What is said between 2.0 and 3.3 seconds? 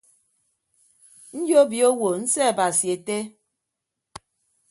nseabasi ette.